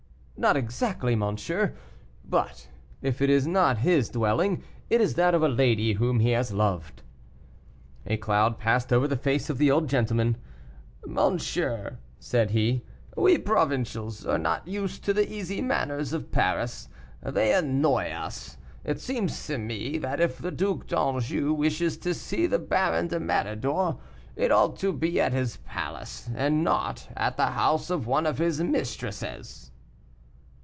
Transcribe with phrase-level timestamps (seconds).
[0.37, 1.75] "Not exactly, monsieur,
[2.25, 2.67] but
[3.03, 6.51] if it is not his dwelling, it is that of a lady whom he has
[6.51, 7.03] loved."
[8.07, 10.37] A cloud passed over the face of the old gentleman.
[11.05, 12.83] "Monsieur," said he,
[13.15, 16.89] "we provincials are not used to the easy manners of Paris;
[17.21, 18.57] they annoy us.
[18.83, 23.19] It seems to me that if the Duc d'Anjou wishes to see the Baron de
[23.19, 23.99] Méridor,
[24.35, 28.39] it ought to be at his palace, and not at the house of one of
[28.39, 29.67] his mistresses."